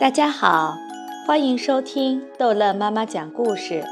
[0.00, 0.76] 大家好，
[1.24, 3.84] 欢迎收听逗乐妈妈讲故事，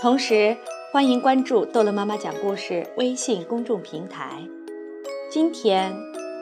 [0.00, 0.54] 同时
[0.92, 4.42] 欢迎关注逗乐妈妈讲故事微信公众平台。
[5.30, 5.94] 今天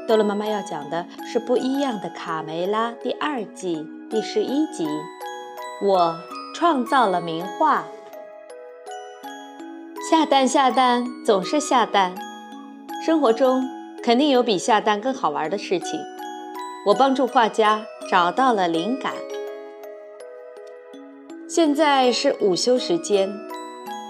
[0.09, 4.89] 逗乐妈妈要讲的是不一样的卡梅拉第二季第十一集。
[5.81, 6.19] 我
[6.53, 7.85] 创造了名画，
[10.11, 12.13] 下蛋下蛋总是下蛋，
[13.07, 13.69] 生活中
[14.03, 16.01] 肯定有比下蛋更好玩的事情。
[16.87, 17.87] 我帮助画家。
[18.09, 19.13] 找到了灵感。
[21.49, 23.33] 现在是午休时间，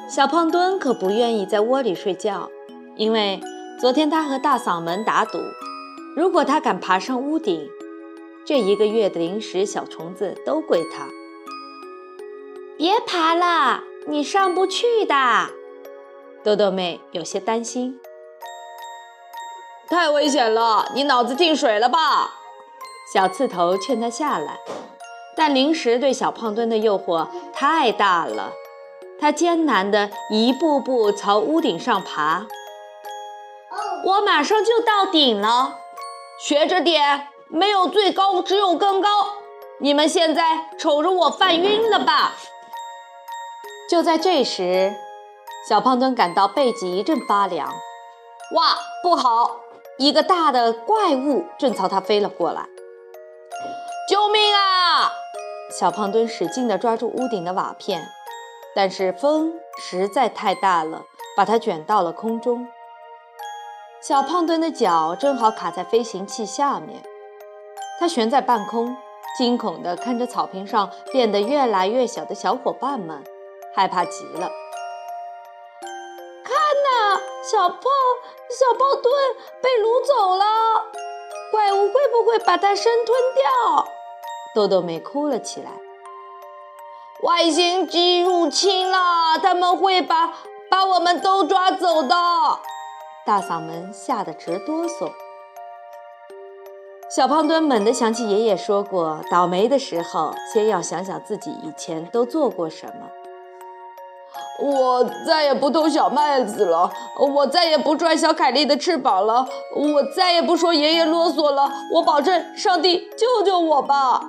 [0.08, 2.50] 小胖墩可不愿意在窝里睡觉，
[2.96, 3.40] 因为
[3.80, 5.38] 昨天他和大嗓门打赌，
[6.16, 7.68] 如果他敢爬上屋顶，
[8.46, 11.06] 这一个月的零食小虫子都归他。
[12.76, 15.14] 别爬了，你上不去的。
[16.42, 18.00] 豆豆妹有些担心。
[19.88, 22.40] 太危险了，你脑子进水了吧？
[23.12, 24.58] 小刺头劝他下来，
[25.36, 28.52] 但零食对小胖墩的诱惑太大了。
[29.20, 32.46] 他艰难地一步步朝屋顶上爬。
[34.04, 35.78] 我马上就到顶了，
[36.40, 39.08] 学着点，没有最高，只有更高。
[39.80, 42.32] 你们现在瞅着我犯晕了吧？
[43.88, 44.92] 就在这时，
[45.68, 47.68] 小胖墩感到背脊一阵发凉。
[47.68, 49.60] 哇，不好！
[49.98, 52.66] 一个大的怪物正朝他飞了过来。
[54.06, 55.10] 救命啊！
[55.70, 58.06] 小胖墩使劲地抓住屋顶的瓦片，
[58.74, 62.68] 但是风实在太大了，把它卷到了空中。
[64.02, 67.02] 小胖墩的脚正好卡在飞行器下面，
[67.98, 68.94] 他悬在半空，
[69.38, 73.24] 惊恐地看着草坪上变得越来越小的小伙伴们，
[73.74, 74.50] 害怕极了。
[76.44, 76.52] 看
[76.84, 77.80] 呐，小胖
[78.50, 79.14] 小胖墩
[79.62, 80.44] 被掳走了，
[81.54, 83.86] 怪物会不会把它生吞掉？
[84.56, 85.70] 豆豆妹哭了起来。
[87.22, 90.34] 外星机入侵了，他们会把
[90.68, 92.16] 把我们都抓走的。
[93.24, 95.12] 大嗓门吓得直哆嗦。
[97.08, 103.08] 小胖墩猛地想起爷爷说过，倒霉的时候先要想想自己以前都做过什么。
[104.62, 111.68] 我再也不偷小麦子了，我再也不拽小凯莉的翅膀了，我再也不说爷爷啰嗦了。
[111.92, 114.22] 我保证，上帝救救我吧！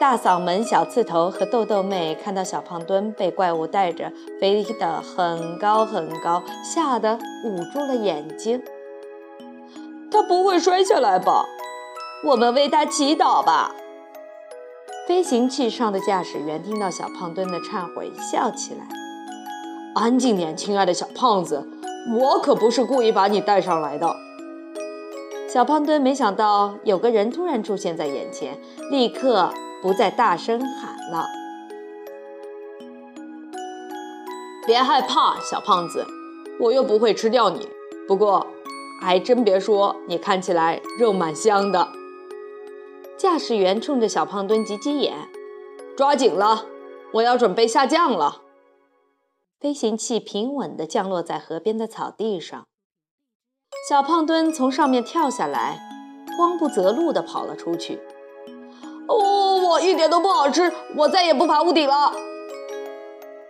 [0.00, 8.62] 大嗓门小刺头和豆豆妹看到小胖墩被怪物带着飞得很高很高，吓得捂住了眼睛。
[10.12, 11.44] 他不会摔下来吧？
[12.24, 13.72] 我们为他祈祷吧。
[15.08, 18.86] 飞行器上的驾驶员听到小胖墩的忏悔，笑起来
[19.96, 21.66] ：“安静点，亲爱的小胖子，
[22.14, 24.14] 我可不是故意把你带上来的。”
[25.48, 28.60] 小胖墩没想到有个人突然出现在眼前，
[28.90, 29.50] 立刻。
[29.80, 31.24] 不再大声喊了，
[34.66, 36.04] 别害怕，小胖子，
[36.58, 37.68] 我又不会吃掉你。
[38.08, 38.44] 不过，
[39.00, 41.88] 还真别说，你看起来肉蛮香的。
[43.18, 45.12] 驾驶员冲着小胖墩挤挤眼，
[45.96, 46.66] 抓紧了，
[47.14, 48.42] 我要准备下降了。
[49.58, 52.64] 飞行器平稳地降落在河边的草地上，
[53.88, 55.80] 小胖墩从上面跳下来，
[56.38, 57.98] 慌不择路地跑了出去。
[59.08, 62.12] 哦，我一点都不好吃，我再也不爬屋顶了。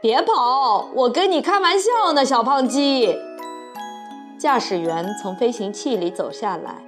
[0.01, 3.15] 别跑，我跟你开玩笑呢，小胖鸡。
[4.39, 6.83] 驾驶员从飞行器里走下来，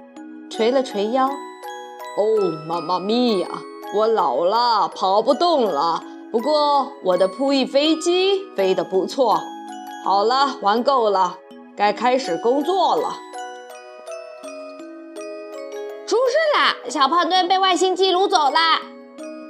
[0.49, 1.29] 捶了捶腰。
[2.17, 2.23] 哦，
[2.67, 3.47] 妈妈咪呀，
[3.95, 6.03] 我老了，跑不动了。
[6.31, 9.39] 不过我的扑翼飞机飞得不错。
[10.03, 11.37] 好了，玩够了，
[11.75, 13.13] 该开始工作了。
[16.05, 16.89] 出事啦！
[16.89, 18.81] 小胖墩被外星机掳走啦！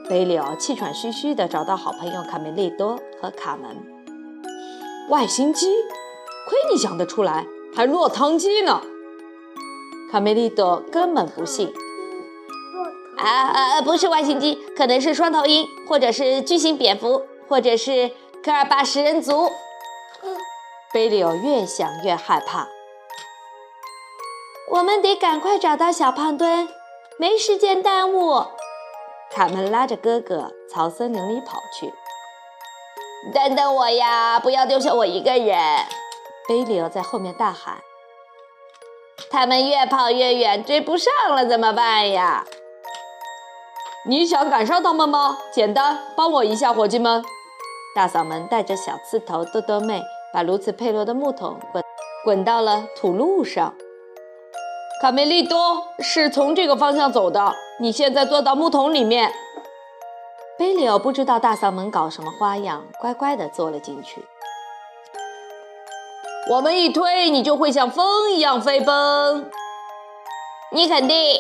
[0.08, 3.76] 贝里奥气喘吁吁地找到好朋友卡梅利多和卡门。
[5.10, 5.66] 外星机？
[6.48, 8.82] 亏你想得出来，还落汤鸡呢！
[10.12, 11.74] 卡梅利多根本不信。
[13.22, 13.82] 啊啊！
[13.82, 18.12] 不是外星机，可能是双头鹰，或者是巨型蝙蝠，或者是
[18.44, 19.52] 科尔巴食人族。
[20.92, 22.68] 贝利奥越想越害怕。
[24.72, 26.68] 我们得赶快找到小胖墩，
[27.18, 28.46] 没时间耽误。
[29.32, 31.94] 卡门拉着哥哥朝森林里跑去。
[33.34, 35.58] 等等我呀，不要丢下我一个人！
[36.48, 37.78] 贝里奥在后面大喊。
[39.30, 42.46] 他们越跑越远，追不上了，怎么办呀？
[44.04, 45.38] 你想赶上他们吗？
[45.54, 47.24] 简单，帮我一下，伙计们！
[47.96, 50.02] 大嗓门带着小刺头豆豆妹，
[50.34, 51.84] 把如此佩罗的木桶滚
[52.26, 53.76] 滚到了土路上。
[55.04, 59.32] 卡梅利多是从这个方向走的，你现在坐到木桶里面。
[60.58, 64.26] 贝里奥不知道大嗓门搞什么花样，乖乖地坐了进去。
[66.50, 69.52] 我们一推，你就会像风一样飞奔。
[70.72, 71.40] 你肯定？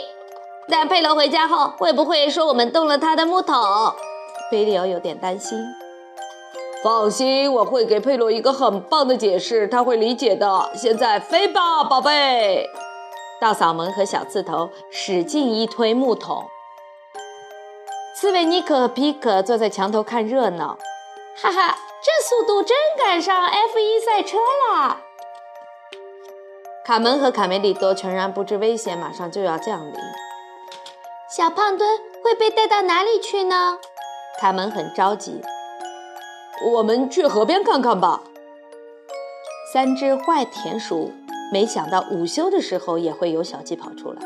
[0.71, 3.57] 但佩罗回家后会不会说我们动了他的木桶？
[4.49, 5.59] 菲利奥有点担心。
[6.81, 10.71] 放心，我会给佩罗一个很棒的解释，他会理解的。
[10.73, 12.65] 现在飞吧，宝贝！
[13.41, 16.45] 大嗓门和小刺头使劲一推木桶。
[18.15, 20.77] 斯维尼克和皮克坐在墙头看热闹。
[21.35, 24.37] 哈哈，这速度真赶上 F1 赛车
[24.71, 25.01] 啦！
[26.85, 29.93] 卡门和卡梅利多全然不知危险马上就要降临。
[31.33, 31.89] 小胖墩
[32.21, 33.77] 会被带到哪里去呢？
[34.41, 35.41] 卡门很着急。
[36.73, 38.21] 我们去河边看看吧。
[39.71, 41.13] 三只坏田鼠
[41.53, 44.21] 没想到午休的时候也会有小鸡跑出来，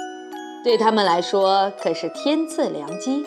[0.64, 3.24] 对他们来说可是天赐良机。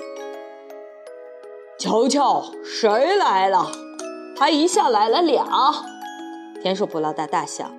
[1.78, 3.70] 瞧瞧，谁来了？
[4.36, 5.46] 还一下来了俩！
[6.60, 7.70] 田鼠普老大大笑。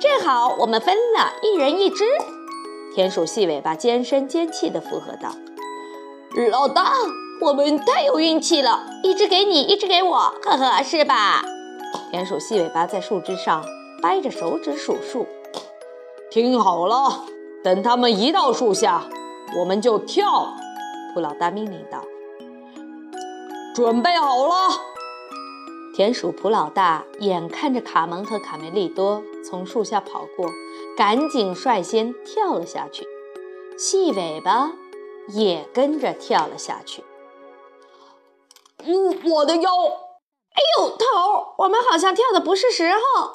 [0.00, 2.06] 正好我们分了一人一只。
[2.94, 5.34] 田鼠细尾巴尖声尖气地附和道
[6.50, 6.92] ：“老大。”
[7.40, 11.42] 我们太有运气了，一只给你，一只给我，呵呵，是吧？
[12.08, 13.64] 田鼠细尾巴在树枝上
[14.00, 15.26] 掰着手指数数。
[16.30, 17.24] 听好了，
[17.64, 19.02] 等他们一到树下，
[19.58, 20.54] 我们就跳。
[21.12, 22.04] 普老大命令道
[23.74, 24.54] ：“准备好了。”
[25.96, 30.50] 田鼠普老大眼看着卡门和卡梅利多从树下跑过，
[30.96, 33.06] 赶紧率先跳了下去，
[33.76, 34.72] 细尾巴
[35.28, 37.04] 也跟着跳了下去。
[38.84, 39.70] 嗯，我的腰！
[39.70, 41.54] 哎呦，头！
[41.58, 43.32] 我们好像跳的不是时候。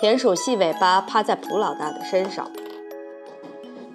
[0.00, 2.50] 田鼠细尾巴趴在普老大的身上。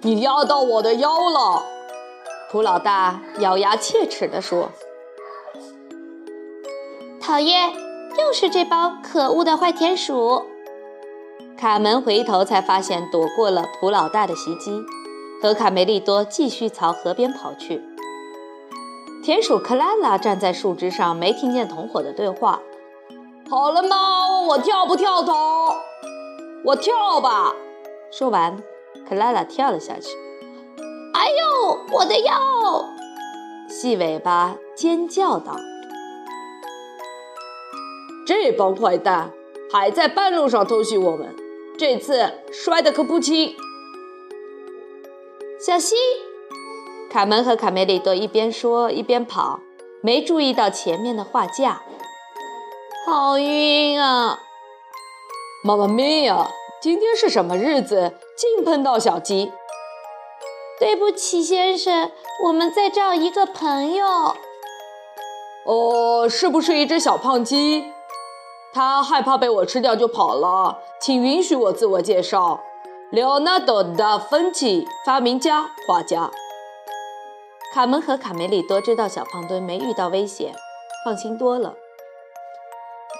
[0.02, 1.64] 你压到我的腰了！
[2.50, 4.70] 普老大咬牙切齿地说
[7.20, 7.72] ：“讨厌，
[8.18, 10.44] 又是这帮可恶的坏田鼠！”
[11.64, 14.84] 卡门回头才发现躲过了普老大的袭击，
[15.40, 17.80] 和卡梅利多继续朝河边跑去。
[19.24, 22.60] 田鼠克拉拉站在树枝上，没听见同伙的对话。
[23.48, 24.42] 好了吗？
[24.46, 25.32] 我跳不跳头？
[26.66, 27.54] 我跳吧。
[28.12, 28.62] 说完，
[29.08, 30.10] 克拉拉跳了下去。
[31.14, 32.34] 哎呦，我的腰！
[33.70, 35.56] 细尾巴尖叫道
[38.28, 39.30] ：“这帮坏蛋
[39.72, 41.34] 还在半路上偷袭我们，
[41.78, 43.56] 这次摔得可不轻。”
[45.58, 45.96] 小心！
[47.10, 49.60] 卡门和卡梅利多一边说一边跑，
[50.02, 51.82] 没注意到前面的画架。
[53.06, 54.40] 好晕啊！
[55.62, 56.50] 妈妈咪呀，
[56.82, 58.14] 今天是什么日子？
[58.36, 59.52] 净碰到小鸡。
[60.78, 62.10] 对不起，先生，
[62.44, 64.36] 我们在找一个朋友。
[65.64, 67.92] 哦，是不是一只小胖鸡？
[68.74, 70.78] 他害怕被我吃掉就跑了。
[71.00, 72.60] 请允许我自我介绍，
[73.12, 76.30] 莱昂纳多·达芬奇，发明家、画家。
[77.72, 80.52] 卡门和卡梅利多知道小胖墩没遇到危险，
[81.04, 81.74] 放心多了。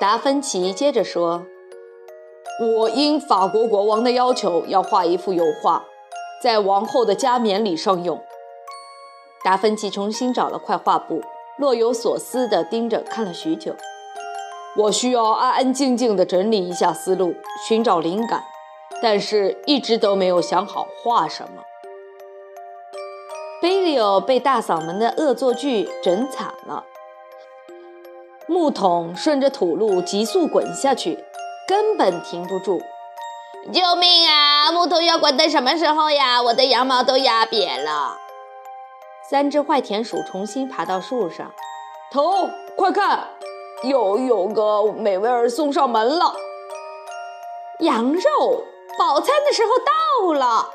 [0.01, 1.47] 达芬奇接着说
[2.79, 5.85] ：“我应法国国王的要求，要画一幅油画，
[6.43, 8.21] 在王后的加冕礼上用。”
[9.45, 11.23] 达芬奇重新找了块画布，
[11.59, 13.77] 若有所思地盯着看了许久。
[14.77, 17.35] 我需要安安静静地整理一下思路，
[17.69, 18.43] 寻找灵感，
[19.01, 21.63] 但是一直都没有想好画什么。
[23.63, 26.85] 贝利欧被大嗓门的恶作剧整惨了，
[28.47, 31.25] 木桶顺着土路急速滚下去，
[31.69, 32.83] 根本停不住。
[33.73, 34.73] 救命啊！
[34.73, 36.43] 木桶要滚到什么时候呀？
[36.43, 38.19] 我的羊毛都压扁了。
[39.31, 41.51] 三只坏田鼠重新爬到树上，
[42.13, 43.29] 头，快看，
[43.89, 46.35] 又有个美味儿送上门了。
[47.81, 48.65] 羊肉，
[48.99, 50.71] 饱餐的时候到了。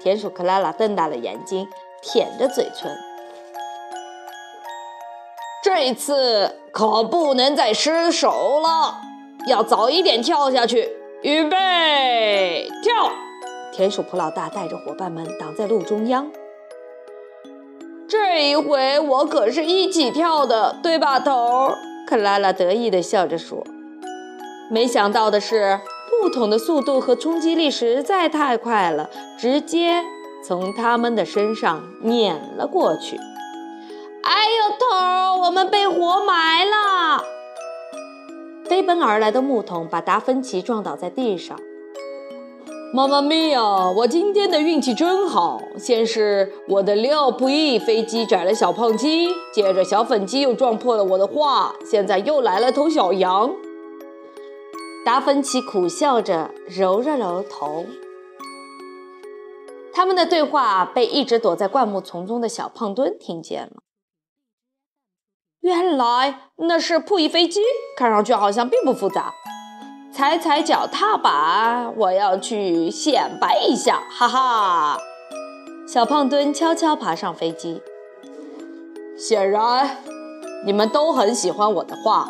[0.00, 1.68] 田鼠克拉拉瞪大了眼睛。
[2.06, 2.94] 舔着嘴唇，
[5.62, 8.96] 这次可不能再失手了，
[9.46, 10.94] 要早一点跳下去。
[11.22, 13.10] 预备，跳！
[13.72, 16.30] 田鼠普老大带着伙伴们挡在路中央。
[18.06, 21.78] 这一回我可是一起跳的，对吧，头儿？
[22.14, 23.66] 克拉拉得意地笑着说。
[24.70, 25.80] 没想到的是，
[26.22, 30.04] 木桶的速度和冲击力实在太快了，直接。
[30.46, 33.16] 从他们的身上碾了过去。
[34.22, 37.24] 哎呦，头，我们被活埋了！
[38.66, 41.58] 飞奔而来的木桶把达芬奇撞倒在地上。
[42.94, 43.90] 妈妈咪呀！
[43.90, 53.50] 我今天的运气真好，先是我的六不翼飞机宰了小胖鸡，接着小粉鸡又撞破了我的画，现在又来了头小羊。
[55.04, 57.84] 达芬奇苦笑着揉了揉头。
[59.92, 63.82] 他们的对话被一直躲在灌木丛中的小胖墩听见了。
[65.62, 67.58] 原来那是扑翼飞机，
[67.96, 69.34] 看上去好像并不复杂。
[70.16, 74.96] 踩踩脚踏板，我要去显摆一下，哈哈！
[75.88, 77.82] 小胖墩悄悄爬上飞机。
[79.18, 79.98] 显然，
[80.64, 82.28] 你们都很喜欢我的画。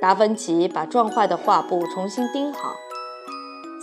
[0.00, 2.72] 达芬奇把撞坏的画布重新钉好。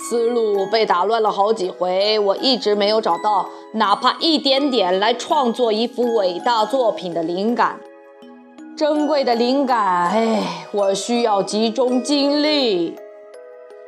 [0.10, 7.80] 思路被打乱了好几回，我一直没有找到哪怕一点点来创作一幅伟大作品的灵感。
[8.78, 12.96] 珍贵的灵感，哎，我需要集中精力。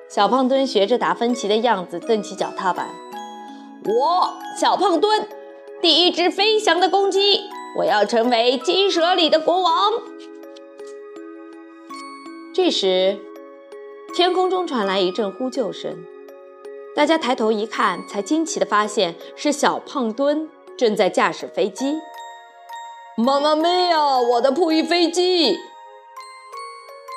[0.10, 2.90] 小胖墩学着达芬奇的样子蹬起脚踏板。
[3.86, 5.28] 我，小胖墩，
[5.80, 7.42] 第一只飞翔的公鸡，
[7.78, 9.92] 我要成为鸡舍里的国王。
[12.52, 13.20] 这时，
[14.16, 16.04] 天空中传来一阵呼救声，
[16.96, 21.94] 大家抬头一看，才惊奇地发现是小胖墩正在驾驶飞机。
[23.22, 24.18] 妈妈咪呀！
[24.18, 25.52] 我的扑翼飞机！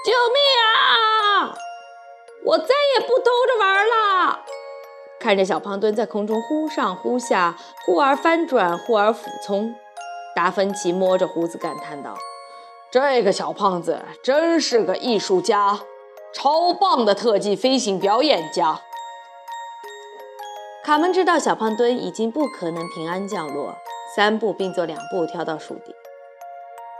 [0.04, 1.54] 救命啊！
[2.44, 4.40] 我再也不偷着玩了。
[5.20, 7.56] 看着小胖墩在空中忽上忽下，
[7.86, 9.76] 忽而翻转，忽而俯冲，
[10.34, 12.16] 达芬奇摸着胡子感叹道
[12.90, 15.78] ：“这个小胖子真是个艺术家，
[16.34, 18.80] 超棒的特技飞行表演家。”
[20.82, 23.76] 卡门知道小胖墩已经不可能平安降落。
[24.14, 25.94] 三步并作两步跳到树顶，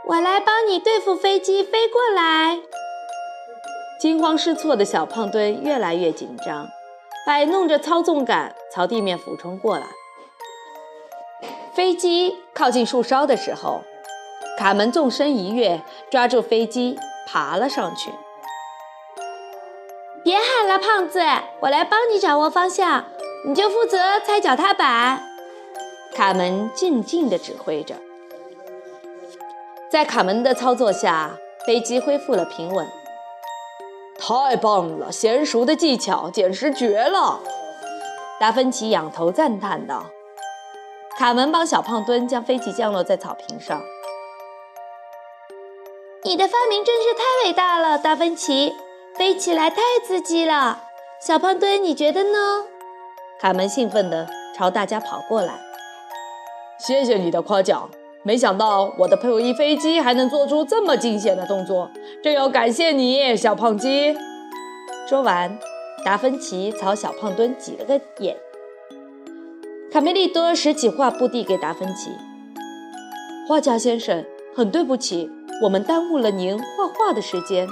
[0.05, 2.59] 我来帮你对付飞机飞过来。
[3.99, 6.67] 惊慌失措的小胖墩越来越紧张，
[7.25, 9.85] 摆弄着操纵杆朝地面俯冲过来。
[11.73, 13.81] 飞机靠近树梢的时候，
[14.57, 18.11] 卡门纵身一跃，抓住飞机爬了上去。
[20.23, 21.19] 别喊了，胖子，
[21.61, 23.05] 我来帮你掌握方向，
[23.45, 25.32] 你就负责踩脚踏板。
[26.15, 27.95] 卡门静静地指挥着，
[29.89, 32.87] 在卡门的操作下，飞机恢复了平稳。
[34.19, 37.39] 太棒了，娴熟的技巧简直绝了！
[38.39, 40.05] 达芬奇仰头赞叹道。
[41.17, 43.81] 卡门帮小胖墩将飞机降落在草坪上。
[46.23, 48.73] 你的发明真是太伟大了，达芬奇，
[49.15, 50.83] 飞起来太刺激了。
[51.19, 52.65] 小胖墩，你觉得呢？
[53.41, 55.59] 卡门兴奋地朝大家跑过来。
[56.85, 57.89] 谢谢你的夸奖，
[58.23, 61.89] 没想到我的扑翼飞机还能做出这么惊险的动作，
[62.21, 64.13] 这要感谢你，小胖鸡。
[65.07, 65.57] 说完，
[66.03, 68.35] 达芬奇朝小胖墩挤了个眼。
[69.93, 72.11] 卡梅利多拾起画布递给达芬奇
[73.47, 75.31] ：“画家先生，很对不起，
[75.63, 77.65] 我们耽误了您画画的时间。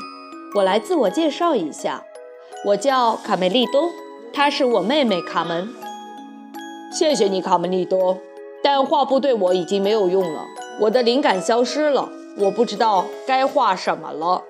[0.56, 2.02] 我来自我介绍一下，
[2.68, 3.90] 我叫卡梅利多，
[4.32, 5.68] 她是我妹妹卡门。
[6.94, 8.18] 谢谢你，卡梅利多。”
[8.64, 10.46] 但画布对我已经没有用了，
[10.82, 14.44] 我的灵感消失了，我不知道该画什么了。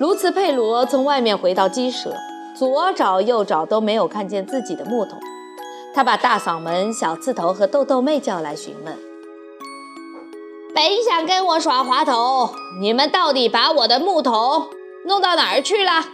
[0.00, 2.16] 卢茨佩罗从外面回到鸡舍，
[2.56, 5.20] 左找右找都没有看见自己的木桶。
[5.94, 8.98] 他把大嗓门、小刺头和豆豆妹叫来询问
[10.74, 14.68] ：“本想跟我耍滑头，你们到底把我的木桶
[15.04, 16.06] 弄到哪儿去了？”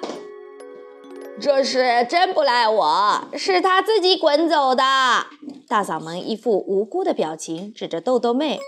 [1.40, 4.82] 这事真不赖我，是他自己滚走的。
[5.68, 8.58] 大嗓门一副无辜的表情，指着豆豆妹，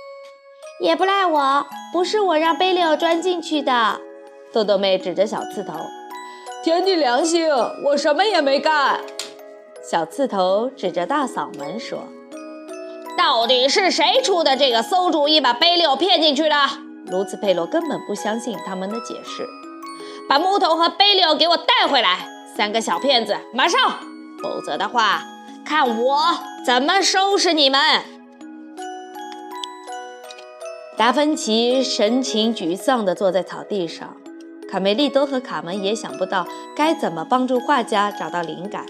[0.82, 3.98] 也不赖我，不是我让贝利奥钻进去的。
[4.52, 5.78] 豆豆妹指着小刺头，
[6.62, 7.48] 天地良心，
[7.86, 9.00] 我什么也没干。
[9.82, 12.00] 小刺头指着大嗓门说
[13.16, 16.54] ：“到底是谁出的这个馊主意，把贝利奥骗进去的？”
[17.10, 19.46] 卢茨佩罗根本不相信他们的解释，
[20.28, 23.80] 把木头和贝利奥给我带回来，三个小骗子，马上，
[24.42, 25.22] 否则的话。
[25.70, 26.18] 看我
[26.66, 28.02] 怎么收拾你们！
[30.96, 34.16] 达芬奇神情沮丧地坐在草地上，
[34.68, 36.44] 卡梅利多和卡门也想不到
[36.76, 38.84] 该怎么帮助画家找到灵感。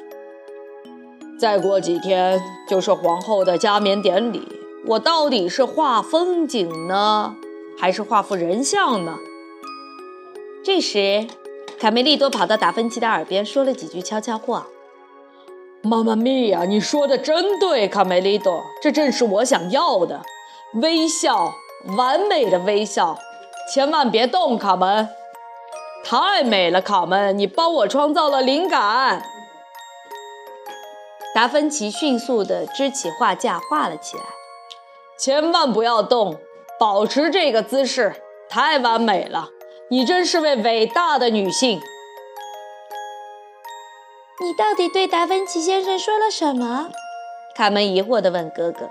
[1.38, 4.48] 再过几天就是皇后的加冕典礼，
[4.86, 7.36] 我到底是画风景呢，
[7.78, 9.18] 还是画幅人像呢？
[10.64, 11.26] 这时，
[11.78, 14.66] 卡梅利多跑到达芬奇的耳边说了几句悄悄话。
[15.82, 16.64] 妈妈咪呀！
[16.68, 20.20] 你说的真对，卡梅利多，这正是我想要的，
[20.74, 21.54] 微笑，
[21.96, 23.18] 完美的微笑，
[23.72, 25.08] 千万别动，卡门。
[26.04, 29.22] 太美了，卡门，你帮我创造了灵感。
[31.34, 34.22] 达芬奇迅速地支起画架，画了起来。
[35.18, 36.36] 千万不要动，
[36.78, 39.48] 保持这个姿势，太完美了。
[39.88, 41.80] 你真是位伟大的女性。
[44.42, 46.88] 你到底对达芬奇先生说了什么？
[47.54, 48.88] 卡门疑惑地问哥哥。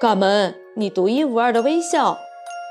[0.00, 2.18] 卡门，你独一无二的微笑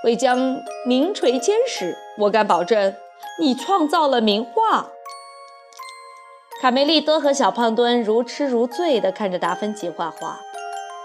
[0.03, 1.95] 会将名垂千史。
[2.17, 2.93] 我敢保证，
[3.39, 4.91] 你创造了名画。
[6.61, 10.37] 卡梅利多和小胖墩如痴如醉地看着达芬奇画画，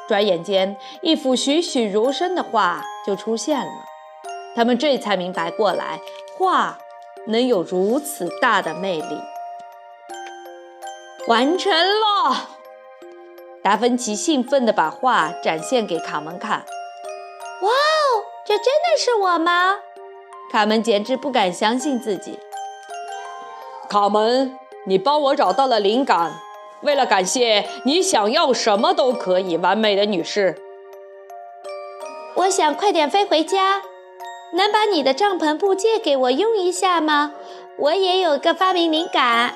[0.09, 3.73] 转眼间，一幅栩栩如生的画就出现了。
[4.57, 6.01] 他们这才明白过来，
[6.37, 6.77] 画
[7.29, 9.21] 能有如此大的魅力。
[11.29, 12.49] 完成了！
[13.63, 16.65] 达芬奇兴奋地把画展现给卡门看。
[17.61, 19.77] 哇哦，这真的是我吗？
[20.51, 22.39] 卡门简直不敢相信自己。
[23.89, 26.33] 卡门，你帮我找到了灵感。
[26.81, 30.57] 为了感谢你，想要什么都可以，完美的女士。
[32.37, 33.83] 我想快点飞回家，
[34.55, 37.35] 能把你的帐篷布借给我用一下吗？
[37.77, 39.55] 我也有个发明灵感。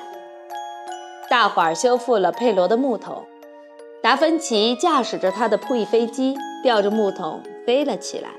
[1.35, 3.25] 大伙儿修复了佩罗的木桶，
[4.01, 8.29] 达芬奇驾驶着他的扑翼飞机，吊着木桶飞了起来。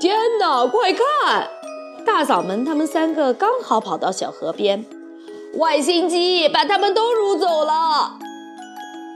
[0.00, 1.50] 天哪，快看！
[2.06, 4.86] 大嗓门他们三个刚好跑到小河边，
[5.54, 8.12] 外星机把他们都掳走了！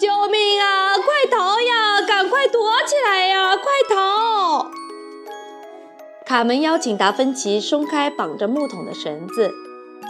[0.01, 0.97] 救命啊！
[0.97, 2.01] 快逃呀！
[2.05, 3.57] 赶快躲起来呀！
[3.57, 4.73] 快逃！
[6.27, 9.53] 卡门邀请达芬奇松开绑着木桶的绳子。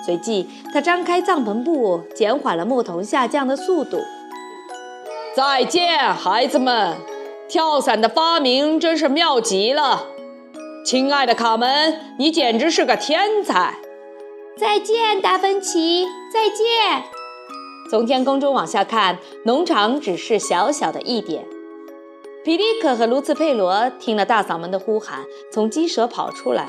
[0.04, 3.98] 随即，他张开帐篷布，减缓了木桶下降的速度。
[5.34, 6.96] 再见，孩子们！
[7.48, 10.06] 跳伞的发明真是妙极了，
[10.84, 13.74] 亲爱的卡门，你简直是个天才！
[14.58, 16.06] 再见，达芬奇！
[16.32, 17.04] 再见！
[17.90, 21.44] 从天空中往下看，农场只是小小的一点。
[22.44, 26.68] 皮利克和卢茨佩罗听了大嗓门的呼喊，从鸡舍跑出来。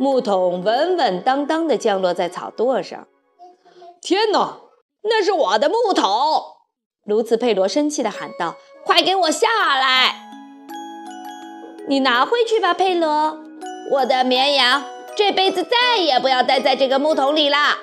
[0.00, 3.06] 木桶稳稳当当地降落在草垛上。
[4.00, 4.60] 天哪，
[5.02, 6.06] 那是我的木桶！
[7.04, 9.46] 卢茨佩罗生气地喊道：“快给我下
[9.78, 10.30] 来！
[11.86, 13.38] 你拿回去吧，佩罗。
[13.92, 14.82] 我的绵羊
[15.14, 17.76] 这辈子再也不要待在这个木桶里啦！”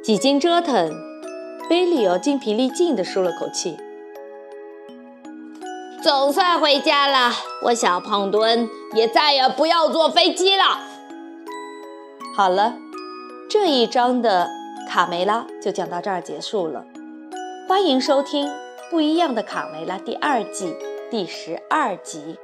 [0.00, 0.94] 几经折腾，
[1.68, 3.76] 贝里奥精疲力尽地舒了口气。
[6.02, 7.30] 总算回家了，
[7.64, 10.80] 我小胖墩也再也不要坐飞机了。
[12.34, 12.72] 好了，
[13.50, 14.48] 这一章的
[14.88, 16.86] 卡梅拉就讲到这儿结束了。
[17.68, 18.46] 欢迎收听
[18.90, 20.74] 《不一样的卡梅拉》第二季
[21.10, 22.38] 第十二集。